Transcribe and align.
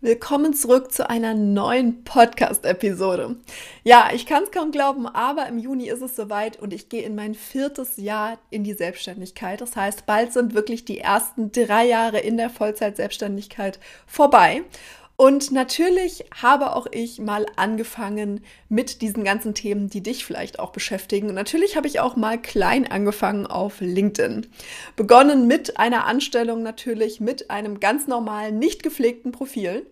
Willkommen 0.00 0.54
zurück 0.54 0.92
zu 0.92 1.10
einer 1.10 1.34
neuen 1.34 2.04
Podcast-Episode. 2.04 3.34
Ja, 3.82 4.10
ich 4.14 4.26
kann 4.26 4.44
es 4.44 4.52
kaum 4.52 4.70
glauben, 4.70 5.08
aber 5.08 5.48
im 5.48 5.58
Juni 5.58 5.88
ist 5.88 6.02
es 6.02 6.14
soweit 6.14 6.56
und 6.56 6.72
ich 6.72 6.88
gehe 6.88 7.02
in 7.02 7.16
mein 7.16 7.34
viertes 7.34 7.96
Jahr 7.96 8.38
in 8.48 8.62
die 8.62 8.74
Selbstständigkeit. 8.74 9.60
Das 9.60 9.74
heißt, 9.74 10.06
bald 10.06 10.32
sind 10.32 10.54
wirklich 10.54 10.84
die 10.84 11.00
ersten 11.00 11.50
drei 11.50 11.84
Jahre 11.84 12.20
in 12.20 12.36
der 12.36 12.48
Vollzeit-Selbstständigkeit 12.48 13.80
vorbei. 14.06 14.62
Und 15.20 15.50
natürlich 15.50 16.26
habe 16.40 16.76
auch 16.76 16.86
ich 16.92 17.18
mal 17.18 17.44
angefangen 17.56 18.44
mit 18.68 19.02
diesen 19.02 19.24
ganzen 19.24 19.52
Themen, 19.52 19.90
die 19.90 20.00
dich 20.00 20.24
vielleicht 20.24 20.60
auch 20.60 20.70
beschäftigen. 20.70 21.28
Und 21.28 21.34
natürlich 21.34 21.76
habe 21.76 21.88
ich 21.88 21.98
auch 21.98 22.14
mal 22.14 22.40
klein 22.40 22.88
angefangen 22.88 23.44
auf 23.44 23.80
LinkedIn. 23.80 24.46
Begonnen 24.94 25.48
mit 25.48 25.76
einer 25.76 26.06
Anstellung 26.06 26.62
natürlich 26.62 27.18
mit 27.18 27.50
einem 27.50 27.80
ganz 27.80 28.06
normalen, 28.06 28.60
nicht 28.60 28.84
gepflegten 28.84 29.32
Profil. 29.32 29.90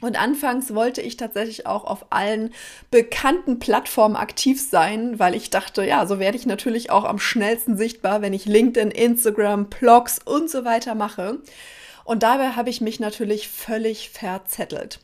Und 0.00 0.18
anfangs 0.18 0.74
wollte 0.74 1.02
ich 1.02 1.18
tatsächlich 1.18 1.66
auch 1.66 1.84
auf 1.84 2.06
allen 2.08 2.54
bekannten 2.90 3.58
Plattformen 3.58 4.16
aktiv 4.16 4.58
sein, 4.58 5.18
weil 5.18 5.34
ich 5.34 5.50
dachte, 5.50 5.84
ja, 5.84 6.06
so 6.06 6.18
werde 6.18 6.38
ich 6.38 6.46
natürlich 6.46 6.90
auch 6.90 7.04
am 7.04 7.18
schnellsten 7.18 7.76
sichtbar, 7.76 8.22
wenn 8.22 8.32
ich 8.32 8.46
LinkedIn, 8.46 8.90
Instagram, 8.90 9.68
Blogs 9.68 10.18
und 10.24 10.48
so 10.48 10.64
weiter 10.64 10.94
mache. 10.94 11.40
Und 12.06 12.22
dabei 12.22 12.50
habe 12.50 12.70
ich 12.70 12.80
mich 12.80 13.00
natürlich 13.00 13.48
völlig 13.48 14.10
verzettelt. 14.10 15.00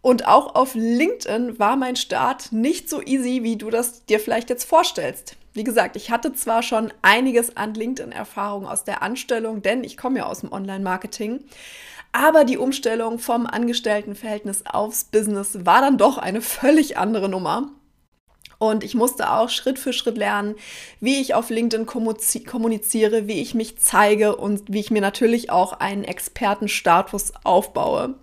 Und 0.00 0.26
auch 0.26 0.54
auf 0.54 0.74
LinkedIn 0.74 1.58
war 1.58 1.76
mein 1.76 1.96
Start 1.96 2.50
nicht 2.50 2.88
so 2.88 3.02
easy, 3.02 3.42
wie 3.42 3.56
du 3.56 3.70
das 3.70 4.06
dir 4.06 4.18
vielleicht 4.18 4.50
jetzt 4.50 4.64
vorstellst. 4.64 5.36
Wie 5.52 5.64
gesagt, 5.64 5.96
ich 5.96 6.10
hatte 6.10 6.32
zwar 6.32 6.62
schon 6.62 6.92
einiges 7.02 7.56
an 7.56 7.74
LinkedIn-Erfahrung 7.74 8.66
aus 8.66 8.84
der 8.84 9.02
Anstellung, 9.02 9.62
denn 9.62 9.84
ich 9.84 9.96
komme 9.96 10.18
ja 10.18 10.26
aus 10.26 10.40
dem 10.40 10.50
Online-Marketing, 10.50 11.44
aber 12.12 12.44
die 12.44 12.58
Umstellung 12.58 13.18
vom 13.18 13.46
Angestelltenverhältnis 13.46 14.64
aufs 14.66 15.04
Business 15.04 15.64
war 15.64 15.80
dann 15.80 15.98
doch 15.98 16.16
eine 16.16 16.40
völlig 16.40 16.96
andere 16.96 17.28
Nummer. 17.28 17.70
Und 18.58 18.84
ich 18.84 18.94
musste 18.94 19.30
auch 19.30 19.48
Schritt 19.48 19.78
für 19.78 19.92
Schritt 19.92 20.16
lernen, 20.16 20.54
wie 21.00 21.20
ich 21.20 21.34
auf 21.34 21.50
LinkedIn 21.50 21.86
kommuniziere, 21.86 23.26
wie 23.26 23.40
ich 23.40 23.54
mich 23.54 23.78
zeige 23.78 24.36
und 24.36 24.62
wie 24.72 24.80
ich 24.80 24.90
mir 24.90 25.02
natürlich 25.02 25.50
auch 25.50 25.72
einen 25.74 26.04
Expertenstatus 26.04 27.32
aufbaue. 27.42 28.14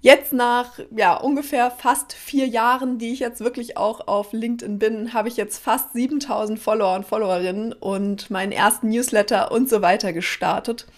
Jetzt 0.00 0.32
nach 0.32 0.80
ja, 0.96 1.14
ungefähr 1.16 1.70
fast 1.70 2.12
vier 2.12 2.48
Jahren, 2.48 2.98
die 2.98 3.12
ich 3.12 3.20
jetzt 3.20 3.40
wirklich 3.40 3.76
auch 3.76 4.08
auf 4.08 4.32
LinkedIn 4.32 4.80
bin, 4.80 5.14
habe 5.14 5.28
ich 5.28 5.36
jetzt 5.36 5.58
fast 5.58 5.92
7000 5.92 6.58
Follower 6.58 6.96
und 6.96 7.06
Followerinnen 7.06 7.72
und 7.72 8.28
meinen 8.28 8.50
ersten 8.50 8.88
Newsletter 8.88 9.52
und 9.52 9.70
so 9.70 9.80
weiter 9.80 10.12
gestartet 10.12 10.88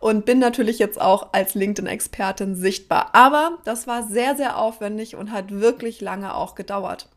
und 0.00 0.24
bin 0.24 0.40
natürlich 0.40 0.80
jetzt 0.80 1.00
auch 1.00 1.28
als 1.32 1.54
LinkedIn-Expertin 1.54 2.56
sichtbar. 2.56 3.10
Aber 3.14 3.58
das 3.64 3.86
war 3.86 4.02
sehr, 4.02 4.34
sehr 4.34 4.58
aufwendig 4.58 5.14
und 5.14 5.30
hat 5.30 5.52
wirklich 5.52 6.00
lange 6.00 6.34
auch 6.34 6.56
gedauert. 6.56 7.08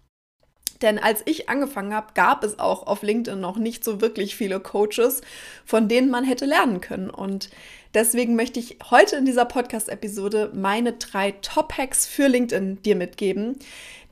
Denn 0.83 0.99
als 0.99 1.23
ich 1.25 1.49
angefangen 1.49 1.93
habe, 1.93 2.07
gab 2.13 2.43
es 2.43 2.59
auch 2.59 2.85
auf 2.85 3.01
LinkedIn 3.01 3.39
noch 3.39 3.57
nicht 3.57 3.83
so 3.83 4.01
wirklich 4.01 4.35
viele 4.35 4.59
Coaches, 4.59 5.21
von 5.65 5.87
denen 5.87 6.11
man 6.11 6.25
hätte 6.25 6.45
lernen 6.45 6.81
können. 6.81 7.09
Und 7.09 7.49
deswegen 7.93 8.35
möchte 8.35 8.59
ich 8.59 8.77
heute 8.91 9.15
in 9.15 9.25
dieser 9.25 9.45
Podcast-Episode 9.45 10.51
meine 10.53 10.93
drei 10.93 11.31
Top-Hacks 11.31 12.05
für 12.05 12.27
LinkedIn 12.27 12.81
dir 12.83 12.97
mitgeben, 12.97 13.57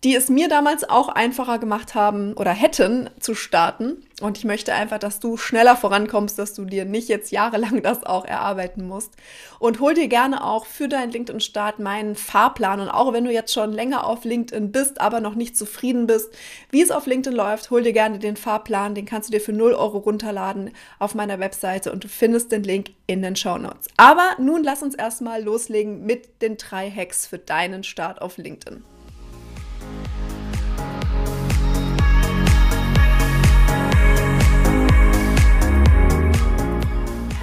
die 0.03 0.15
es 0.15 0.29
mir 0.29 0.49
damals 0.49 0.89
auch 0.89 1.09
einfacher 1.09 1.59
gemacht 1.59 1.93
haben 1.93 2.33
oder 2.33 2.51
hätten 2.51 3.09
zu 3.19 3.35
starten. 3.35 4.03
Und 4.19 4.37
ich 4.37 4.45
möchte 4.45 4.73
einfach, 4.73 4.97
dass 4.97 5.19
du 5.19 5.37
schneller 5.37 5.75
vorankommst, 5.75 6.39
dass 6.39 6.53
du 6.53 6.65
dir 6.65 6.85
nicht 6.85 7.07
jetzt 7.07 7.31
jahrelang 7.31 7.81
das 7.83 8.03
auch 8.03 8.25
erarbeiten 8.25 8.87
musst. 8.87 9.13
Und 9.59 9.79
hol 9.79 9.93
dir 9.93 10.07
gerne 10.07 10.43
auch 10.43 10.65
für 10.65 10.87
deinen 10.87 11.11
LinkedIn-Start 11.11 11.77
meinen 11.77 12.15
Fahrplan. 12.15 12.79
Und 12.79 12.89
auch 12.89 13.13
wenn 13.13 13.25
du 13.25 13.31
jetzt 13.31 13.53
schon 13.53 13.71
länger 13.71 14.07
auf 14.07 14.23
LinkedIn 14.23 14.71
bist, 14.71 14.99
aber 14.99 15.19
noch 15.19 15.35
nicht 15.35 15.55
zufrieden 15.55 16.07
bist, 16.07 16.33
wie 16.71 16.81
es 16.81 16.89
auf 16.89 17.05
LinkedIn 17.05 17.37
läuft, 17.37 17.69
hol 17.69 17.83
dir 17.83 17.93
gerne 17.93 18.17
den 18.17 18.37
Fahrplan. 18.37 18.95
Den 18.95 19.05
kannst 19.05 19.29
du 19.29 19.33
dir 19.33 19.41
für 19.41 19.53
0 19.53 19.73
Euro 19.73 19.99
runterladen 19.99 20.71
auf 20.97 21.13
meiner 21.13 21.39
Webseite 21.39 21.91
und 21.91 22.03
du 22.03 22.07
findest 22.07 22.51
den 22.51 22.63
Link 22.63 22.91
in 23.05 23.21
den 23.21 23.35
Show 23.35 23.59
Notes. 23.59 23.87
Aber 23.97 24.35
nun 24.39 24.63
lass 24.63 24.81
uns 24.81 24.95
erstmal 24.95 25.43
loslegen 25.43 26.05
mit 26.07 26.41
den 26.41 26.57
drei 26.57 26.89
Hacks 26.89 27.27
für 27.27 27.37
deinen 27.37 27.83
Start 27.83 28.21
auf 28.21 28.37
LinkedIn. 28.37 28.83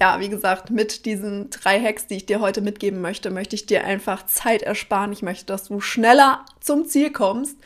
Ja, 0.00 0.20
wie 0.20 0.28
gesagt, 0.28 0.70
mit 0.70 1.06
diesen 1.06 1.48
drei 1.48 1.80
Hacks, 1.80 2.06
die 2.06 2.16
ich 2.16 2.26
dir 2.26 2.40
heute 2.40 2.60
mitgeben 2.60 3.00
möchte, 3.00 3.30
möchte 3.30 3.56
ich 3.56 3.66
dir 3.66 3.84
einfach 3.84 4.26
Zeit 4.26 4.62
ersparen. 4.62 5.12
Ich 5.12 5.22
möchte, 5.22 5.46
dass 5.46 5.64
du 5.64 5.80
schneller 5.80 6.44
zum 6.60 6.86
Ziel 6.86 7.10
kommst, 7.10 7.56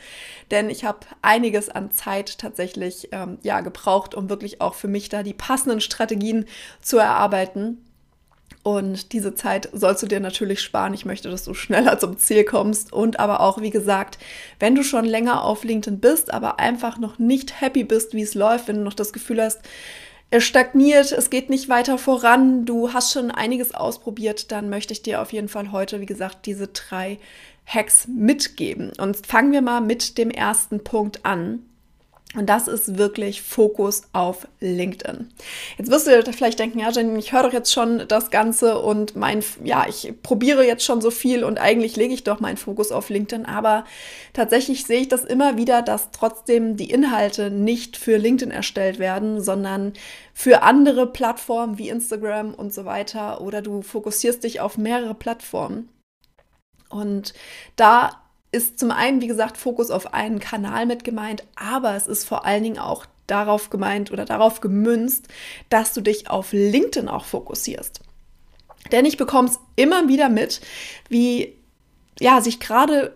denn 0.49 0.69
ich 0.69 0.85
habe 0.85 0.99
einiges 1.21 1.69
an 1.69 1.91
Zeit 1.91 2.37
tatsächlich 2.37 3.09
ähm, 3.11 3.37
ja 3.43 3.59
gebraucht, 3.61 4.15
um 4.15 4.29
wirklich 4.29 4.61
auch 4.61 4.75
für 4.75 4.87
mich 4.87 5.09
da 5.09 5.23
die 5.23 5.33
passenden 5.33 5.81
Strategien 5.81 6.45
zu 6.81 6.97
erarbeiten. 6.97 7.85
Und 8.63 9.11
diese 9.11 9.33
Zeit 9.33 9.69
sollst 9.73 10.03
du 10.03 10.07
dir 10.07 10.19
natürlich 10.19 10.61
sparen. 10.61 10.93
Ich 10.93 11.03
möchte, 11.03 11.29
dass 11.29 11.43
du 11.43 11.53
schneller 11.53 11.99
zum 11.99 12.17
Ziel 12.17 12.45
kommst. 12.45 12.93
Und 12.93 13.19
aber 13.19 13.41
auch, 13.41 13.59
wie 13.59 13.71
gesagt, 13.71 14.19
wenn 14.59 14.75
du 14.75 14.83
schon 14.83 15.03
länger 15.03 15.43
auf 15.43 15.63
LinkedIn 15.63 15.99
bist, 15.99 16.31
aber 16.31 16.59
einfach 16.59 16.97
noch 16.97 17.17
nicht 17.17 17.59
happy 17.59 17.83
bist, 17.83 18.13
wie 18.13 18.21
es 18.21 18.35
läuft, 18.35 18.67
wenn 18.67 18.77
du 18.77 18.83
noch 18.83 18.93
das 18.93 19.13
Gefühl 19.13 19.41
hast, 19.41 19.61
es 20.31 20.45
stagniert, 20.45 21.11
es 21.11 21.29
geht 21.29 21.49
nicht 21.49 21.67
weiter 21.67 21.97
voran, 21.97 22.65
du 22.65 22.93
hast 22.93 23.11
schon 23.11 23.31
einiges 23.31 23.73
ausprobiert, 23.73 24.51
dann 24.51 24.69
möchte 24.69 24.93
ich 24.93 25.01
dir 25.01 25.21
auf 25.21 25.33
jeden 25.33 25.49
Fall 25.49 25.73
heute, 25.73 25.99
wie 25.99 26.05
gesagt, 26.05 26.45
diese 26.45 26.69
drei 26.69 27.19
Hacks 27.65 28.07
mitgeben. 28.07 28.93
Und 28.97 29.27
fangen 29.27 29.51
wir 29.51 29.61
mal 29.61 29.81
mit 29.81 30.17
dem 30.17 30.31
ersten 30.31 30.83
Punkt 30.83 31.25
an. 31.25 31.63
Und 32.33 32.47
das 32.47 32.69
ist 32.69 32.97
wirklich 32.97 33.41
Fokus 33.41 34.03
auf 34.13 34.47
LinkedIn. 34.61 35.27
Jetzt 35.77 35.91
wirst 35.91 36.07
du 36.07 36.31
vielleicht 36.31 36.59
denken, 36.59 36.79
ja, 36.79 36.89
Jenny, 36.89 37.19
ich 37.19 37.33
höre 37.33 37.43
doch 37.43 37.51
jetzt 37.51 37.73
schon 37.73 38.07
das 38.07 38.31
Ganze 38.31 38.79
und 38.79 39.17
mein, 39.17 39.43
ja, 39.65 39.85
ich 39.89 40.13
probiere 40.23 40.65
jetzt 40.65 40.85
schon 40.85 41.01
so 41.01 41.11
viel 41.11 41.43
und 41.43 41.59
eigentlich 41.59 41.97
lege 41.97 42.13
ich 42.13 42.23
doch 42.23 42.39
meinen 42.39 42.55
Fokus 42.55 42.93
auf 42.93 43.09
LinkedIn. 43.09 43.45
Aber 43.45 43.83
tatsächlich 44.31 44.85
sehe 44.85 45.01
ich 45.01 45.09
das 45.09 45.25
immer 45.25 45.57
wieder, 45.57 45.81
dass 45.81 46.11
trotzdem 46.11 46.77
die 46.77 46.89
Inhalte 46.89 47.51
nicht 47.51 47.97
für 47.97 48.15
LinkedIn 48.15 48.51
erstellt 48.51 48.97
werden, 48.97 49.41
sondern 49.41 49.91
für 50.33 50.63
andere 50.63 51.07
Plattformen 51.07 51.77
wie 51.77 51.89
Instagram 51.89 52.53
und 52.53 52.73
so 52.73 52.85
weiter. 52.85 53.41
Oder 53.41 53.61
du 53.61 53.81
fokussierst 53.81 54.45
dich 54.45 54.61
auf 54.61 54.77
mehrere 54.77 55.15
Plattformen. 55.15 55.89
Und 56.89 57.33
da 57.75 58.20
ist 58.51 58.79
zum 58.79 58.91
einen, 58.91 59.21
wie 59.21 59.27
gesagt, 59.27 59.57
Fokus 59.57 59.91
auf 59.91 60.13
einen 60.13 60.39
Kanal 60.39 60.85
mit 60.85 61.03
gemeint, 61.03 61.43
aber 61.55 61.95
es 61.95 62.07
ist 62.07 62.25
vor 62.25 62.45
allen 62.45 62.63
Dingen 62.63 62.79
auch 62.79 63.05
darauf 63.27 63.69
gemeint 63.69 64.11
oder 64.11 64.25
darauf 64.25 64.59
gemünzt, 64.59 65.27
dass 65.69 65.93
du 65.93 66.01
dich 66.01 66.29
auf 66.29 66.51
LinkedIn 66.51 67.07
auch 67.07 67.25
fokussierst. 67.25 68.01
Denn 68.91 69.05
ich 69.05 69.17
bekomme 69.17 69.47
es 69.47 69.59
immer 69.75 70.09
wieder 70.09 70.27
mit, 70.27 70.59
wie 71.07 71.55
ja, 72.19 72.41
sich 72.41 72.59
gerade 72.59 73.15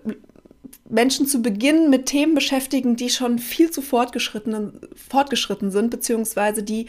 Menschen 0.88 1.28
zu 1.28 1.42
Beginn 1.42 1.90
mit 1.90 2.06
Themen 2.06 2.36
beschäftigen, 2.36 2.96
die 2.96 3.10
schon 3.10 3.40
viel 3.40 3.72
zu 3.72 3.82
fortgeschritten, 3.82 4.80
fortgeschritten 4.96 5.72
sind, 5.72 5.90
beziehungsweise 5.90 6.64
die 6.64 6.88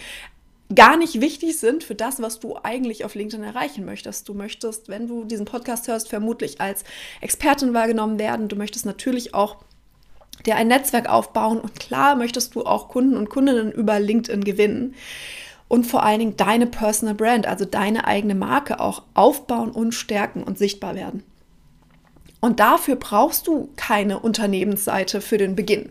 gar 0.74 0.96
nicht 0.96 1.20
wichtig 1.20 1.58
sind 1.58 1.84
für 1.84 1.94
das, 1.94 2.20
was 2.20 2.40
du 2.40 2.56
eigentlich 2.62 3.04
auf 3.04 3.14
LinkedIn 3.14 3.44
erreichen 3.44 3.84
möchtest. 3.84 4.28
Du 4.28 4.34
möchtest, 4.34 4.88
wenn 4.88 5.06
du 5.06 5.24
diesen 5.24 5.46
Podcast 5.46 5.88
hörst, 5.88 6.08
vermutlich 6.08 6.60
als 6.60 6.84
Expertin 7.20 7.74
wahrgenommen 7.74 8.18
werden. 8.18 8.48
Du 8.48 8.56
möchtest 8.56 8.86
natürlich 8.86 9.34
auch 9.34 9.56
dir 10.44 10.56
ein 10.56 10.68
Netzwerk 10.68 11.08
aufbauen 11.08 11.60
und 11.60 11.78
klar 11.78 12.16
möchtest 12.16 12.54
du 12.54 12.64
auch 12.64 12.88
Kunden 12.88 13.16
und 13.16 13.30
Kundinnen 13.30 13.72
über 13.72 13.98
LinkedIn 14.00 14.44
gewinnen. 14.44 14.94
und 15.68 15.84
vor 15.84 16.04
allen 16.04 16.20
Dingen 16.20 16.36
deine 16.36 16.66
Personal 16.66 17.14
Brand, 17.14 17.46
also 17.46 17.64
deine 17.64 18.06
eigene 18.06 18.34
Marke 18.34 18.78
auch 18.78 19.02
aufbauen 19.14 19.70
und 19.70 19.94
stärken 19.94 20.44
und 20.44 20.58
sichtbar 20.58 20.94
werden. 20.94 21.24
Und 22.40 22.60
dafür 22.60 22.96
brauchst 22.96 23.46
du 23.46 23.70
keine 23.76 24.18
Unternehmensseite 24.18 25.20
für 25.20 25.38
den 25.38 25.56
Beginn. 25.56 25.90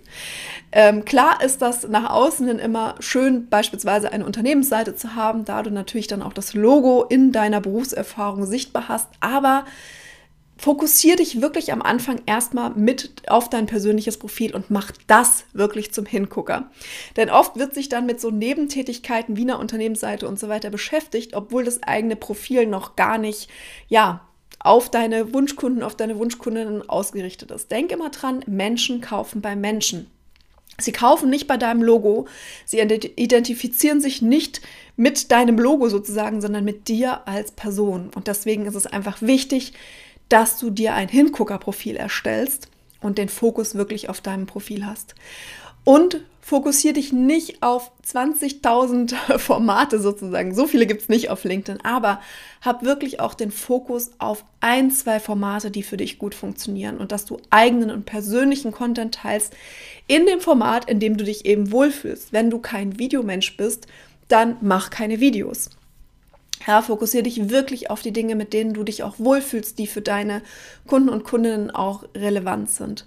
Ähm, 0.72 1.04
klar 1.04 1.44
ist 1.44 1.62
das 1.62 1.88
nach 1.88 2.10
außen 2.10 2.48
hin 2.48 2.60
immer 2.60 2.96
schön, 3.00 3.50
beispielsweise 3.50 4.12
eine 4.12 4.26
Unternehmensseite 4.26 4.96
zu 4.96 5.16
haben, 5.16 5.46
da 5.46 5.64
du 5.64 5.72
natürlich 5.72 6.08
dann 6.08 6.22
auch 6.22 6.34
das 6.34 6.54
Logo 6.54 7.04
in 7.04 7.32
deiner 7.32 7.62
Berufserfahrung 7.62 8.46
sichtbar 8.46 8.88
hast, 8.88 9.10
aber 9.22 9.66
fokussiere 10.58 11.18
dich 11.18 11.42
wirklich 11.42 11.74
am 11.74 11.82
Anfang 11.82 12.22
erstmal 12.26 12.72
mit 12.72 13.24
auf 13.28 13.50
dein 13.50 13.66
persönliches 13.66 14.18
Profil 14.18 14.56
und 14.56 14.70
mach 14.70 14.92
das 15.08 15.46
wirklich 15.54 15.94
zum 15.94 16.06
Hingucker. 16.06 16.70
Denn 17.18 17.30
oft 17.30 17.58
wird 17.58 17.74
sich 17.74 17.90
dann 17.90 18.06
mit 18.06 18.22
so 18.22 18.32
Nebentätigkeiten 18.32 19.36
wie 19.36 19.42
einer 19.42 19.60
Unternehmensseite 19.60 20.28
und 20.28 20.40
so 20.40 20.48
weiter 20.48 20.70
beschäftigt, 20.70 21.34
obwohl 21.34 21.66
das 21.66 21.84
eigene 21.84 22.16
Profil 22.16 22.68
noch 22.68 22.96
gar 22.96 23.18
nicht, 23.18 23.50
ja, 23.90 24.25
auf 24.66 24.90
deine 24.90 25.34
Wunschkunden, 25.34 25.84
auf 25.84 25.96
deine 25.96 26.18
Wunschkundinnen 26.18 26.90
ausgerichtet 26.90 27.52
ist. 27.52 27.72
Denk 27.72 27.92
immer 27.92 28.10
dran, 28.10 28.44
Menschen 28.48 29.02
kaufen 29.02 29.42
bei 29.42 29.56
Menschen. 29.56 30.08
Sie 30.78 30.92
kaufen 30.92 31.30
nicht 31.30 31.48
bei 31.48 31.56
deinem 31.56 31.82
Logo, 31.82 32.28
sie 32.66 32.80
identifizieren 32.80 34.02
sich 34.02 34.22
nicht 34.22 34.62
mit 34.98 35.32
deinem 35.32 35.58
Logo 35.58 35.88
sozusagen, 35.88 36.42
sondern 36.42 36.66
mit 36.66 36.90
dir 36.90 37.28
als 37.28 37.52
Person. 37.52 38.10
Und 38.14 38.28
deswegen 38.28 38.66
ist 38.66 38.76
es 38.76 38.86
einfach 38.86 39.22
wichtig, 39.22 39.74
dass 40.28 40.58
du 40.58 40.70
dir 40.70 40.94
ein 40.94 41.08
Hinguckerprofil 41.08 41.96
erstellst 41.96 42.68
und 43.00 43.18
den 43.18 43.30
Fokus 43.30 43.76
wirklich 43.76 44.10
auf 44.10 44.20
deinem 44.20 44.48
Profil 44.48 44.86
hast. 44.86 45.16
Und 45.86 46.22
fokussiere 46.42 46.96
dich 46.96 47.14
nicht 47.14 47.64
auf 47.64 47.92
20.000 48.06 49.16
Formate 49.40 50.00
sozusagen. 50.00 50.54
So 50.54 50.68
viele 50.68 50.86
gibt 50.86 51.04
es 51.04 51.10
nicht 51.10 51.30
auf 51.30 51.44
LinkedIn, 51.44 51.82
aber 51.84 52.20
hab 52.62 52.84
wirklich 52.84 53.20
auch 53.20 53.34
den 53.34 53.52
Fokus 53.52 54.12
auf 54.20 54.44
ein, 54.60 54.92
zwei 54.92 55.20
Formate, 55.20 55.72
die 55.72 55.84
für 55.84 55.98
dich 55.98 56.20
gut 56.20 56.36
funktionieren 56.36 56.98
und 56.98 57.12
dass 57.12 57.26
du 57.26 57.38
eigenen 57.50 57.90
und 57.90 58.06
persönlichen 58.06 58.72
Content 58.72 59.16
teilst 59.16 59.56
in 60.08 60.26
dem 60.26 60.42
Format, 60.42 60.90
in 60.90 61.00
dem 61.00 61.18
du 61.18 61.24
dich 61.24 61.46
eben 61.46 61.72
wohlfühlst. 61.72 62.34
Wenn 62.34 62.50
du 62.50 62.60
kein 62.60 63.00
Videomensch 63.00 63.58
bist, 63.58 63.88
dann 64.28 64.58
mach 64.62 64.90
keine 64.90 65.20
Videos. 65.20 65.70
Ja, 66.68 66.82
fokussiere 66.82 67.24
dich 67.24 67.50
wirklich 67.50 67.90
auf 67.90 68.02
die 68.02 68.14
Dinge, 68.14 68.36
mit 68.36 68.54
denen 68.54 68.74
du 68.74 68.84
dich 68.84 69.04
auch 69.04 69.20
wohlfühlst, 69.20 69.78
die 69.78 69.88
für 69.88 70.02
deine 70.02 70.42
Kunden 70.88 71.10
und 71.10 71.24
Kundinnen 71.24 71.70
auch 71.70 72.04
relevant 72.16 72.70
sind. 72.70 73.06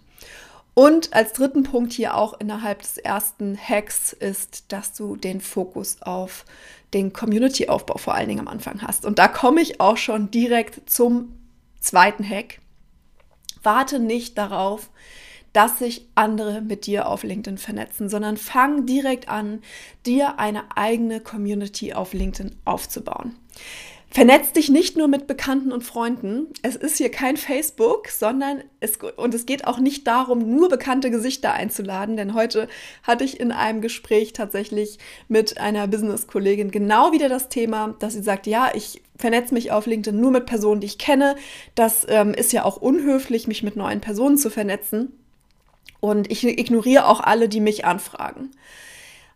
Und 0.79 1.13
als 1.13 1.33
dritten 1.33 1.65
Punkt 1.65 1.93
hier 1.93 2.17
auch 2.17 2.39
innerhalb 2.39 2.83
des 2.83 2.99
ersten 2.99 3.59
Hacks 3.59 4.13
ist, 4.13 4.71
dass 4.71 4.93
du 4.93 5.17
den 5.17 5.41
Fokus 5.41 6.03
auf 6.03 6.45
den 6.95 7.13
Community-Aufbau 7.13 7.99
vor 7.99 8.15
allen 8.15 8.29
Dingen 8.29 8.39
am 8.39 8.47
Anfang 8.47 8.81
hast. 8.81 9.05
Und 9.05 9.19
da 9.19 9.27
komme 9.27 9.61
ich 9.61 9.81
auch 9.81 9.97
schon 9.97 10.31
direkt 10.31 10.89
zum 10.89 11.35
zweiten 11.81 12.23
Hack. 12.23 12.61
Warte 13.65 13.99
nicht 13.99 14.39
darauf, 14.39 14.89
dass 15.53 15.81
sich 15.81 16.07
andere 16.15 16.61
mit 16.61 16.87
dir 16.87 17.09
auf 17.09 17.25
LinkedIn 17.25 17.59
vernetzen, 17.59 18.09
sondern 18.09 18.37
fang 18.37 18.87
direkt 18.87 19.29
an, 19.29 19.63
dir 20.07 20.39
eine 20.39 20.77
eigene 20.77 21.19
Community 21.19 21.93
auf 21.93 22.13
LinkedIn 22.13 22.55
aufzubauen. 22.65 23.35
Vernetz 24.11 24.53
dich 24.53 24.71
nicht 24.71 24.97
nur 24.97 25.07
mit 25.07 25.27
Bekannten 25.27 25.71
und 25.71 25.85
Freunden. 25.85 26.47
Es 26.63 26.77
ist 26.77 26.97
hier 26.97 27.11
kein 27.11 27.37
Facebook, 27.37 28.09
sondern 28.09 28.65
es, 28.81 28.99
und 29.17 29.35
es 29.35 29.45
geht 29.45 29.67
auch 29.67 29.79
nicht 29.79 30.07
darum, 30.07 30.57
nur 30.57 30.71
bekannte 30.71 31.11
Gesichter 31.11 31.53
einzuladen, 31.53 32.17
denn 32.17 32.33
heute 32.33 32.69
hatte 33.03 33.25
ich 33.25 33.39
in 33.39 33.53
einem 33.53 33.83
Gespräch 33.83 34.33
tatsächlich 34.33 34.99
mit 35.29 35.59
einer 35.59 35.87
Business-Kollegin 35.87 36.71
genau 36.71 37.13
wieder 37.13 37.29
das 37.29 37.51
Thema, 37.51 37.97
dass 37.99 38.15
sie 38.15 38.23
sagt, 38.23 38.47
ja, 38.47 38.71
ich 38.75 39.03
vernetze 39.19 39.53
mich 39.53 39.73
auf 39.73 39.85
LinkedIn 39.85 40.19
nur 40.19 40.31
mit 40.31 40.47
Personen, 40.47 40.81
die 40.81 40.87
ich 40.87 40.99
kenne. 40.99 41.37
Das 41.75 42.07
ähm, 42.09 42.33
ist 42.33 42.53
ja 42.53 42.65
auch 42.65 42.79
unhöflich, 42.79 43.47
mich 43.47 43.63
mit 43.63 43.77
neuen 43.77 44.01
Personen 44.01 44.39
zu 44.39 44.49
vernetzen. 44.49 45.13
Und 46.01 46.31
ich 46.31 46.45
ignoriere 46.45 47.07
auch 47.07 47.21
alle, 47.21 47.49
die 47.49 47.61
mich 47.61 47.85
anfragen. 47.85 48.53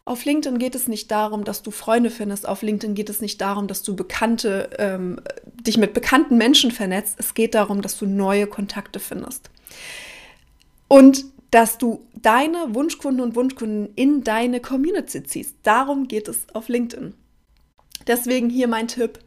Auf 0.05 0.25
LinkedIn 0.25 0.59
geht 0.59 0.75
es 0.75 0.89
nicht 0.89 1.11
darum, 1.13 1.45
dass 1.45 1.63
du 1.63 1.71
Freunde 1.71 2.11
findest. 2.11 2.49
Auf 2.49 2.63
LinkedIn 2.63 2.97
geht 2.97 3.09
es 3.09 3.21
nicht 3.21 3.41
darum, 3.41 3.69
dass 3.69 3.85
du 3.85 3.95
bekannte, 3.95 4.71
ähm, 4.79 5.21
dich 5.61 5.77
mit 5.77 5.95
bekannten 5.95 6.37
Menschen 6.37 6.73
vernetzt. 6.73 7.17
Es 7.19 7.35
geht 7.35 7.55
darum, 7.55 7.83
dass 7.83 7.97
du 7.99 8.07
neue 8.07 8.49
Kontakte 8.49 8.99
findest. 8.99 9.51
Und 10.89 11.25
dass 11.53 11.79
du 11.79 12.05
deine 12.15 12.75
Wunschkunden 12.75 13.23
und 13.23 13.37
Wunschkunden 13.37 13.91
in 13.95 14.25
deine 14.25 14.59
Community 14.61 15.23
ziehst. 15.23 15.57
Darum 15.63 16.09
geht 16.09 16.27
es 16.27 16.47
auf 16.53 16.69
LinkedIn. 16.69 17.15
Deswegen 18.07 18.51
hier 18.51 18.69
mein 18.69 18.89
Tipp. 18.89 19.21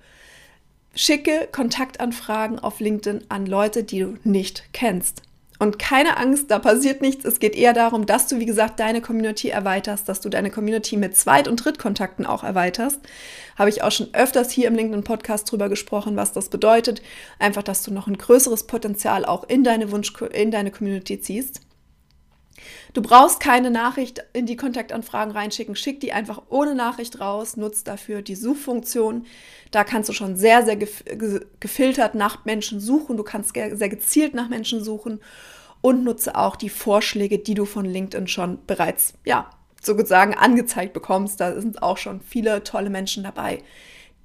Schicke 0.93 1.47
Kontaktanfragen 1.51 2.59
auf 2.59 2.79
LinkedIn 2.79 3.25
an 3.29 3.45
Leute, 3.45 3.83
die 3.83 3.99
du 3.99 4.17
nicht 4.23 4.63
kennst. 4.73 5.21
Und 5.57 5.79
keine 5.79 6.17
Angst, 6.17 6.51
da 6.51 6.59
passiert 6.59 7.01
nichts. 7.01 7.23
Es 7.23 7.39
geht 7.39 7.55
eher 7.55 7.73
darum, 7.73 8.05
dass 8.05 8.27
du, 8.27 8.39
wie 8.39 8.45
gesagt, 8.45 8.79
deine 8.79 9.01
Community 9.01 9.49
erweiterst, 9.49 10.09
dass 10.09 10.19
du 10.19 10.29
deine 10.29 10.51
Community 10.51 10.97
mit 10.97 11.15
Zweit- 11.15 11.47
und 11.47 11.63
Drittkontakten 11.63 12.25
auch 12.25 12.43
erweiterst. 12.43 12.99
Habe 13.57 13.69
ich 13.69 13.81
auch 13.81 13.91
schon 13.91 14.13
öfters 14.13 14.51
hier 14.51 14.67
im 14.67 14.75
LinkedIn-Podcast 14.75 15.49
drüber 15.49 15.69
gesprochen, 15.69 16.17
was 16.17 16.33
das 16.33 16.49
bedeutet. 16.49 17.01
Einfach, 17.39 17.63
dass 17.63 17.83
du 17.83 17.93
noch 17.93 18.07
ein 18.07 18.17
größeres 18.17 18.67
Potenzial 18.67 19.23
auch 19.25 19.47
in 19.47 19.63
deine 19.63 19.91
Wunsch, 19.91 20.13
in 20.33 20.51
deine 20.51 20.71
Community 20.71 21.21
ziehst. 21.21 21.61
Du 22.93 23.01
brauchst 23.01 23.39
keine 23.39 23.69
Nachricht 23.69 24.23
in 24.33 24.45
die 24.45 24.55
Kontaktanfragen 24.55 25.33
reinschicken. 25.33 25.75
Schick 25.75 25.99
die 25.99 26.13
einfach 26.13 26.41
ohne 26.49 26.75
Nachricht 26.75 27.19
raus. 27.19 27.57
Nutz 27.57 27.83
dafür 27.83 28.21
die 28.21 28.35
Suchfunktion. 28.35 29.25
Da 29.71 29.83
kannst 29.83 30.09
du 30.09 30.13
schon 30.13 30.35
sehr, 30.35 30.63
sehr 30.63 30.77
gefiltert 30.77 32.15
nach 32.15 32.45
Menschen 32.45 32.79
suchen. 32.79 33.17
Du 33.17 33.23
kannst 33.23 33.53
sehr 33.53 33.89
gezielt 33.89 34.33
nach 34.33 34.49
Menschen 34.49 34.83
suchen 34.83 35.19
und 35.81 36.03
nutze 36.03 36.35
auch 36.35 36.55
die 36.55 36.69
Vorschläge, 36.69 37.37
die 37.37 37.53
du 37.53 37.65
von 37.65 37.85
LinkedIn 37.85 38.27
schon 38.27 38.59
bereits, 38.65 39.13
ja, 39.23 39.49
sozusagen 39.81 40.33
angezeigt 40.33 40.93
bekommst. 40.93 41.39
Da 41.39 41.59
sind 41.59 41.83
auch 41.83 41.97
schon 41.97 42.21
viele 42.21 42.63
tolle 42.63 42.89
Menschen 42.89 43.23
dabei, 43.23 43.61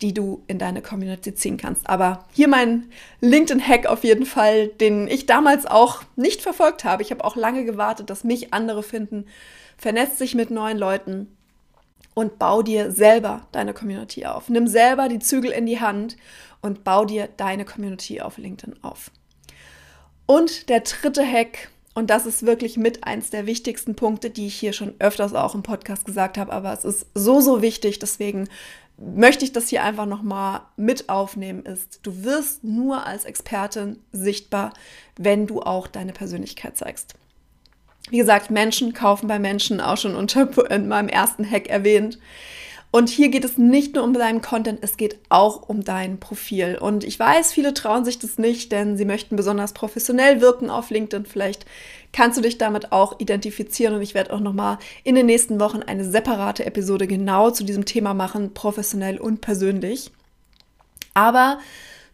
die 0.02 0.14
du 0.14 0.42
in 0.46 0.58
deine 0.58 0.82
Community 0.82 1.34
ziehen 1.34 1.56
kannst. 1.56 1.88
Aber 1.88 2.24
hier 2.32 2.48
mein 2.48 2.90
LinkedIn-Hack 3.20 3.86
auf 3.86 4.04
jeden 4.04 4.26
Fall, 4.26 4.68
den 4.68 5.08
ich 5.08 5.26
damals 5.26 5.66
auch 5.66 6.02
nicht 6.16 6.40
verfolgt 6.42 6.84
habe. 6.84 7.02
Ich 7.02 7.10
habe 7.10 7.24
auch 7.24 7.36
lange 7.36 7.64
gewartet, 7.64 8.10
dass 8.10 8.24
mich 8.24 8.54
andere 8.54 8.82
finden. 8.82 9.26
Vernetzt 9.76 10.18
sich 10.18 10.34
mit 10.34 10.50
neuen 10.50 10.78
Leuten 10.78 11.28
und 12.14 12.38
bau 12.38 12.62
dir 12.62 12.90
selber 12.90 13.46
deine 13.52 13.74
Community 13.74 14.26
auf. 14.26 14.48
Nimm 14.48 14.66
selber 14.66 15.08
die 15.08 15.18
Zügel 15.18 15.50
in 15.50 15.66
die 15.66 15.80
Hand 15.80 16.16
und 16.60 16.84
bau 16.84 17.04
dir 17.04 17.28
deine 17.36 17.64
Community 17.64 18.20
auf 18.20 18.38
LinkedIn 18.38 18.82
auf. 18.82 19.10
Und 20.26 20.68
der 20.68 20.80
dritte 20.80 21.26
Hack, 21.26 21.70
und 21.94 22.10
das 22.10 22.26
ist 22.26 22.46
wirklich 22.46 22.76
mit 22.76 23.04
eins 23.04 23.30
der 23.30 23.46
wichtigsten 23.46 23.96
Punkte, 23.96 24.30
die 24.30 24.46
ich 24.46 24.54
hier 24.54 24.72
schon 24.72 24.94
öfters 25.00 25.34
auch 25.34 25.54
im 25.54 25.62
Podcast 25.62 26.04
gesagt 26.04 26.38
habe, 26.38 26.52
aber 26.52 26.72
es 26.72 26.84
ist 26.84 27.06
so, 27.14 27.40
so 27.40 27.62
wichtig, 27.62 27.98
deswegen 27.98 28.48
möchte 28.96 29.44
ich 29.44 29.52
das 29.52 29.68
hier 29.68 29.82
einfach 29.82 30.06
nochmal 30.06 30.60
mit 30.76 31.08
aufnehmen, 31.08 31.64
ist, 31.64 32.00
du 32.02 32.22
wirst 32.22 32.62
nur 32.62 33.06
als 33.06 33.24
Expertin 33.24 33.98
sichtbar, 34.12 34.72
wenn 35.16 35.46
du 35.46 35.62
auch 35.62 35.86
deine 35.86 36.12
Persönlichkeit 36.12 36.76
zeigst. 36.76 37.14
Wie 38.10 38.18
gesagt, 38.18 38.50
Menschen 38.50 38.92
kaufen 38.92 39.26
bei 39.26 39.38
Menschen, 39.38 39.80
auch 39.80 39.96
schon 39.96 40.14
unter 40.14 40.48
in 40.70 40.88
meinem 40.88 41.08
ersten 41.08 41.48
Hack 41.48 41.68
erwähnt. 41.68 42.18
Und 42.92 43.08
hier 43.08 43.28
geht 43.28 43.44
es 43.44 43.56
nicht 43.56 43.94
nur 43.94 44.02
um 44.02 44.12
deinen 44.12 44.42
Content, 44.42 44.80
es 44.82 44.96
geht 44.96 45.18
auch 45.28 45.68
um 45.68 45.84
dein 45.84 46.18
Profil. 46.18 46.76
Und 46.76 47.04
ich 47.04 47.18
weiß, 47.18 47.52
viele 47.52 47.72
trauen 47.72 48.04
sich 48.04 48.18
das 48.18 48.36
nicht, 48.36 48.72
denn 48.72 48.96
sie 48.96 49.04
möchten 49.04 49.36
besonders 49.36 49.74
professionell 49.74 50.40
wirken 50.40 50.70
auf 50.70 50.90
LinkedIn. 50.90 51.24
Vielleicht 51.24 51.66
kannst 52.12 52.36
du 52.36 52.42
dich 52.42 52.58
damit 52.58 52.90
auch 52.90 53.20
identifizieren 53.20 53.94
und 53.94 54.02
ich 54.02 54.14
werde 54.14 54.32
auch 54.32 54.40
nochmal 54.40 54.78
in 55.04 55.14
den 55.14 55.26
nächsten 55.26 55.60
Wochen 55.60 55.82
eine 55.84 56.04
separate 56.04 56.66
Episode 56.66 57.06
genau 57.06 57.52
zu 57.52 57.62
diesem 57.62 57.84
Thema 57.84 58.12
machen, 58.12 58.54
professionell 58.54 59.18
und 59.18 59.40
persönlich. 59.40 60.10
Aber 61.14 61.60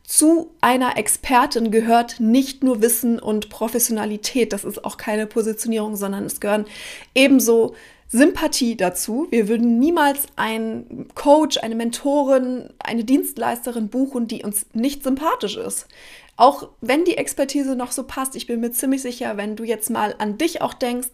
zu 0.06 0.54
einer 0.60 0.96
Expertin 0.96 1.72
gehört 1.72 2.20
nicht 2.20 2.62
nur 2.62 2.80
Wissen 2.80 3.18
und 3.18 3.48
Professionalität, 3.48 4.52
das 4.52 4.64
ist 4.64 4.84
auch 4.84 4.96
keine 4.98 5.26
Positionierung, 5.26 5.96
sondern 5.96 6.25
es 6.25 6.40
gehören 6.40 6.66
ebenso 7.14 7.75
Sympathie 8.06 8.76
dazu. 8.76 9.26
Wir 9.30 9.48
würden 9.48 9.80
niemals 9.80 10.26
einen 10.36 11.08
Coach, 11.16 11.58
eine 11.58 11.75
Mentorin, 11.75 12.70
eine 12.78 13.02
Dienstleisterin 13.02 13.88
buchen, 13.88 14.28
die 14.28 14.44
uns 14.44 14.66
nicht 14.72 15.02
sympathisch 15.02 15.56
ist. 15.56 15.88
Auch 16.36 16.68
wenn 16.80 17.04
die 17.04 17.16
Expertise 17.16 17.75
noch 17.75 17.90
so 17.90 18.04
passt, 18.04 18.36
ich 18.36 18.46
bin 18.46 18.60
mir 18.60 18.70
ziemlich 18.70 19.02
sicher, 19.02 19.36
wenn 19.36 19.56
du 19.56 19.64
jetzt 19.64 19.90
mal 19.90 20.14
an 20.18 20.38
dich 20.38 20.62
auch 20.62 20.75
denkst, 20.75 21.08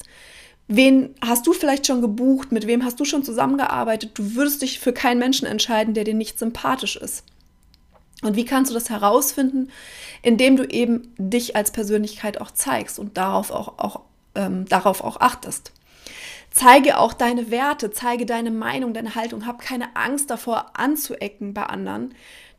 wen 0.68 1.14
hast 1.24 1.46
du 1.46 1.54
vielleicht 1.54 1.86
schon 1.86 2.02
gebucht, 2.02 2.52
mit 2.52 2.66
wem 2.66 2.84
hast 2.84 3.00
du 3.00 3.06
schon 3.06 3.24
zusammengearbeitet, 3.24 4.10
du 4.14 4.34
würdest 4.34 4.60
dich 4.60 4.80
für 4.80 4.92
keinen 4.92 5.18
Menschen 5.18 5.46
entscheiden, 5.46 5.94
der 5.94 6.04
dir 6.04 6.14
nicht 6.14 6.38
sympathisch 6.38 6.96
ist. 6.96 7.24
Und 8.22 8.36
wie 8.36 8.44
kannst 8.44 8.70
du 8.70 8.74
das 8.74 8.88
herausfinden? 8.88 9.70
Indem 10.22 10.56
du 10.56 10.64
eben 10.64 11.12
dich 11.18 11.56
als 11.56 11.72
Persönlichkeit 11.72 12.40
auch 12.40 12.52
zeigst 12.52 12.98
und 12.98 13.16
darauf 13.16 13.50
auch, 13.50 13.78
auch, 13.78 14.00
ähm, 14.34 14.64
darauf 14.66 15.02
auch 15.02 15.20
achtest. 15.20 15.72
Zeige 16.50 16.98
auch 16.98 17.12
deine 17.14 17.50
Werte, 17.50 17.90
zeige 17.90 18.26
deine 18.26 18.50
Meinung, 18.50 18.94
deine 18.94 19.14
Haltung. 19.14 19.46
Hab 19.46 19.60
keine 19.60 19.96
Angst 19.96 20.30
davor, 20.30 20.70
anzuecken 20.74 21.54
bei 21.54 21.64
anderen. 21.64 22.14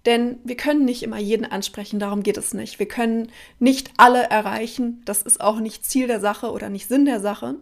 Denn 0.05 0.39
wir 0.43 0.58
können 0.58 0.84
nicht 0.84 1.03
immer 1.03 1.17
jeden 1.17 1.46
ansprechen, 1.46 2.00
darum 2.00 2.24
geht 2.24 2.38
es 2.38 2.53
nicht. 2.53 2.77
Wir 2.79 2.88
können 2.88 3.32
nicht 3.60 3.91
alle 3.98 4.24
erreichen. 4.24 5.01
Das 5.05 5.22
ist 5.22 5.39
auch 5.39 5.60
nicht 5.60 5.86
Ziel 5.86 6.08
der 6.08 6.20
Sache 6.20 6.51
oder 6.51 6.70
nicht 6.70 6.89
Sinn 6.89 7.05
der 7.05 7.22
Sache, 7.22 7.55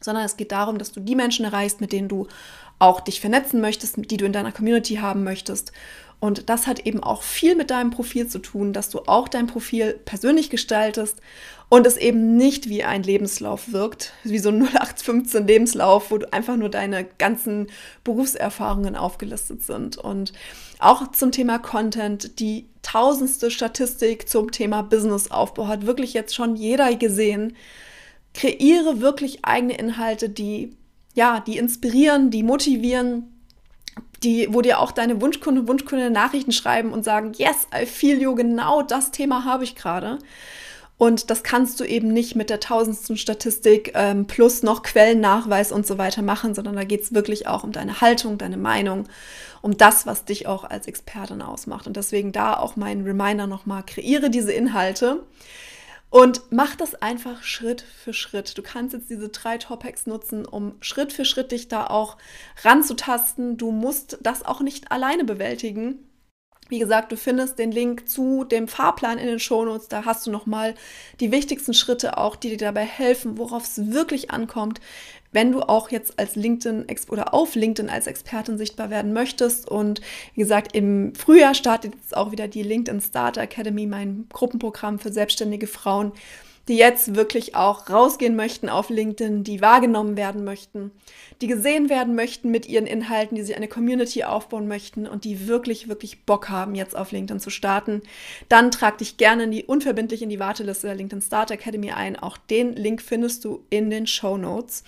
sondern 0.00 0.24
es 0.24 0.36
geht 0.36 0.52
darum, 0.52 0.78
dass 0.78 0.92
du 0.92 1.00
die 1.00 1.16
Menschen 1.16 1.44
erreichst, 1.44 1.80
mit 1.80 1.92
denen 1.92 2.08
du 2.08 2.26
auch 2.78 3.00
dich 3.00 3.20
vernetzen 3.20 3.60
möchtest, 3.60 3.96
die 3.98 4.16
du 4.16 4.24
in 4.24 4.32
deiner 4.32 4.52
Community 4.52 4.96
haben 4.96 5.24
möchtest. 5.24 5.72
Und 6.20 6.50
das 6.50 6.66
hat 6.66 6.86
eben 6.86 7.02
auch 7.02 7.22
viel 7.22 7.56
mit 7.56 7.70
deinem 7.70 7.90
Profil 7.90 8.28
zu 8.28 8.40
tun, 8.40 8.74
dass 8.74 8.90
du 8.90 9.00
auch 9.06 9.26
dein 9.26 9.46
Profil 9.46 9.98
persönlich 10.04 10.50
gestaltest 10.50 11.16
und 11.70 11.86
es 11.86 11.96
eben 11.96 12.36
nicht 12.36 12.68
wie 12.68 12.84
ein 12.84 13.02
Lebenslauf 13.02 13.72
wirkt, 13.72 14.12
wie 14.22 14.38
so 14.38 14.50
ein 14.50 14.60
0815 14.66 15.46
Lebenslauf, 15.46 16.10
wo 16.10 16.18
du 16.18 16.30
einfach 16.30 16.56
nur 16.56 16.68
deine 16.68 17.04
ganzen 17.04 17.68
Berufserfahrungen 18.04 18.96
aufgelistet 18.96 19.62
sind. 19.62 19.96
Und 19.96 20.34
auch 20.78 21.10
zum 21.12 21.32
Thema 21.32 21.58
Content, 21.58 22.38
die 22.38 22.66
tausendste 22.82 23.50
Statistik 23.50 24.28
zum 24.28 24.50
Thema 24.50 24.82
Businessaufbau 24.82 25.68
hat 25.68 25.86
wirklich 25.86 26.12
jetzt 26.12 26.34
schon 26.34 26.54
jeder 26.54 26.94
gesehen. 26.96 27.56
Kreiere 28.34 29.00
wirklich 29.00 29.44
eigene 29.44 29.76
Inhalte, 29.76 30.28
die 30.28 30.76
ja, 31.14 31.40
die 31.40 31.58
inspirieren, 31.58 32.30
die 32.30 32.42
motivieren, 32.42 33.36
die, 34.22 34.48
wo 34.50 34.60
dir 34.60 34.80
auch 34.80 34.92
deine 34.92 35.20
Wunschkunden 35.20 35.62
und 35.62 35.68
Wunschkundinnen 35.68 36.12
Nachrichten 36.12 36.52
schreiben 36.52 36.92
und 36.92 37.04
sagen, 37.04 37.32
yes, 37.36 37.66
I 37.74 37.86
feel 37.86 38.20
you, 38.20 38.34
genau 38.34 38.82
das 38.82 39.10
Thema 39.10 39.44
habe 39.44 39.64
ich 39.64 39.74
gerade. 39.74 40.18
Und 40.98 41.30
das 41.30 41.42
kannst 41.42 41.80
du 41.80 41.84
eben 41.84 42.08
nicht 42.12 42.36
mit 42.36 42.50
der 42.50 42.60
tausendsten 42.60 43.16
Statistik 43.16 43.92
ähm, 43.94 44.26
plus 44.26 44.62
noch 44.62 44.82
Quellennachweis 44.82 45.72
und 45.72 45.86
so 45.86 45.96
weiter 45.96 46.20
machen, 46.20 46.54
sondern 46.54 46.76
da 46.76 46.84
geht 46.84 47.00
es 47.02 47.14
wirklich 47.14 47.46
auch 47.46 47.64
um 47.64 47.72
deine 47.72 48.02
Haltung, 48.02 48.36
deine 48.36 48.58
Meinung, 48.58 49.08
um 49.62 49.78
das, 49.78 50.04
was 50.04 50.26
dich 50.26 50.46
auch 50.46 50.64
als 50.64 50.86
Expertin 50.86 51.40
ausmacht. 51.40 51.86
Und 51.86 51.96
deswegen 51.96 52.32
da 52.32 52.58
auch 52.58 52.76
mein 52.76 53.02
Reminder 53.02 53.46
nochmal, 53.46 53.82
kreiere 53.82 54.28
diese 54.28 54.52
Inhalte 54.52 55.22
und 56.10 56.42
mach 56.50 56.74
das 56.74 56.96
einfach 56.96 57.44
Schritt 57.44 57.80
für 57.82 58.12
Schritt. 58.12 58.58
Du 58.58 58.62
kannst 58.62 58.94
jetzt 58.94 59.10
diese 59.10 59.28
drei 59.28 59.58
Topics 59.58 60.06
nutzen, 60.06 60.44
um 60.44 60.74
Schritt 60.80 61.12
für 61.12 61.24
Schritt 61.24 61.52
dich 61.52 61.68
da 61.68 61.86
auch 61.86 62.18
ranzutasten. 62.62 63.56
Du 63.56 63.70
musst 63.70 64.18
das 64.20 64.44
auch 64.44 64.60
nicht 64.60 64.90
alleine 64.90 65.24
bewältigen. 65.24 66.09
Wie 66.70 66.78
gesagt, 66.78 67.10
du 67.10 67.16
findest 67.16 67.58
den 67.58 67.72
Link 67.72 68.08
zu 68.08 68.44
dem 68.44 68.68
Fahrplan 68.68 69.18
in 69.18 69.26
den 69.26 69.40
Shownotes. 69.40 69.88
Da 69.88 70.04
hast 70.04 70.24
du 70.26 70.30
nochmal 70.30 70.76
die 71.18 71.32
wichtigsten 71.32 71.74
Schritte 71.74 72.16
auch, 72.16 72.36
die 72.36 72.50
dir 72.50 72.58
dabei 72.58 72.84
helfen, 72.84 73.38
worauf 73.38 73.64
es 73.64 73.92
wirklich 73.92 74.30
ankommt, 74.30 74.80
wenn 75.32 75.50
du 75.50 75.62
auch 75.62 75.90
jetzt 75.90 76.16
als 76.18 76.36
LinkedIn 76.36 76.86
oder 77.08 77.34
auf 77.34 77.56
LinkedIn 77.56 77.90
als 77.90 78.06
Expertin 78.06 78.56
sichtbar 78.56 78.88
werden 78.88 79.12
möchtest. 79.12 79.68
Und 79.68 80.00
wie 80.34 80.42
gesagt, 80.42 80.74
im 80.76 81.12
Frühjahr 81.16 81.54
startet 81.54 81.94
jetzt 81.96 82.16
auch 82.16 82.30
wieder 82.30 82.46
die 82.46 82.62
LinkedIn 82.62 83.00
Starter 83.00 83.42
Academy, 83.42 83.86
mein 83.86 84.26
Gruppenprogramm 84.32 85.00
für 85.00 85.12
selbstständige 85.12 85.66
Frauen 85.66 86.12
die 86.68 86.76
jetzt 86.76 87.14
wirklich 87.16 87.54
auch 87.54 87.88
rausgehen 87.90 88.36
möchten 88.36 88.68
auf 88.68 88.90
LinkedIn, 88.90 89.44
die 89.44 89.60
wahrgenommen 89.60 90.16
werden 90.16 90.44
möchten, 90.44 90.92
die 91.40 91.46
gesehen 91.46 91.88
werden 91.88 92.14
möchten 92.14 92.50
mit 92.50 92.66
ihren 92.66 92.86
Inhalten, 92.86 93.34
die 93.34 93.42
sich 93.42 93.56
eine 93.56 93.68
Community 93.68 94.24
aufbauen 94.24 94.68
möchten 94.68 95.06
und 95.06 95.24
die 95.24 95.48
wirklich, 95.48 95.88
wirklich 95.88 96.24
Bock 96.24 96.48
haben, 96.48 96.74
jetzt 96.74 96.96
auf 96.96 97.12
LinkedIn 97.12 97.40
zu 97.40 97.50
starten, 97.50 98.02
dann 98.48 98.70
trag 98.70 98.98
dich 98.98 99.16
gerne 99.16 99.44
in 99.44 99.50
die, 99.50 99.64
unverbindlich 99.64 100.22
in 100.22 100.28
die 100.28 100.40
Warteliste 100.40 100.86
der 100.86 100.96
LinkedIn 100.96 101.22
Start 101.22 101.50
Academy 101.50 101.92
ein. 101.92 102.16
Auch 102.16 102.36
den 102.36 102.74
Link 102.74 103.02
findest 103.02 103.44
du 103.44 103.64
in 103.70 103.90
den 103.90 104.06
Show 104.06 104.36
Notes. 104.36 104.84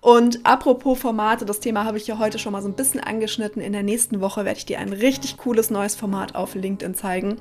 Und 0.00 0.46
apropos 0.46 0.98
Formate, 0.98 1.44
das 1.44 1.60
Thema 1.60 1.84
habe 1.84 1.98
ich 1.98 2.06
ja 2.06 2.18
heute 2.18 2.38
schon 2.38 2.52
mal 2.52 2.62
so 2.62 2.68
ein 2.68 2.74
bisschen 2.74 3.00
angeschnitten. 3.00 3.60
In 3.60 3.72
der 3.74 3.82
nächsten 3.82 4.22
Woche 4.22 4.46
werde 4.46 4.58
ich 4.58 4.64
dir 4.64 4.78
ein 4.78 4.92
richtig 4.94 5.36
cooles 5.36 5.68
neues 5.68 5.94
Format 5.94 6.34
auf 6.34 6.54
LinkedIn 6.54 6.94
zeigen, 6.94 7.36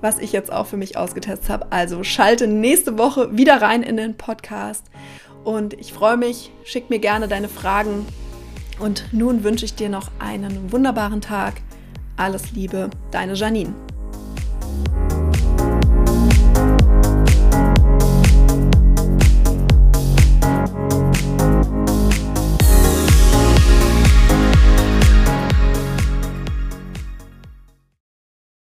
was 0.00 0.18
ich 0.18 0.32
jetzt 0.32 0.50
auch 0.50 0.66
für 0.66 0.78
mich 0.78 0.96
ausgetestet 0.96 1.50
habe. 1.50 1.70
Also 1.70 2.02
schalte 2.04 2.46
nächste 2.46 2.96
Woche 2.96 3.36
wieder 3.36 3.60
rein 3.60 3.82
in 3.82 3.98
den 3.98 4.16
Podcast. 4.16 4.86
Und 5.44 5.74
ich 5.74 5.92
freue 5.92 6.16
mich, 6.16 6.50
schick 6.64 6.88
mir 6.88 6.98
gerne 6.98 7.28
deine 7.28 7.48
Fragen. 7.48 8.06
Und 8.78 9.12
nun 9.12 9.44
wünsche 9.44 9.66
ich 9.66 9.74
dir 9.74 9.90
noch 9.90 10.10
einen 10.18 10.72
wunderbaren 10.72 11.20
Tag. 11.20 11.60
Alles 12.16 12.52
Liebe, 12.52 12.88
deine 13.10 13.34
Janine. 13.34 13.87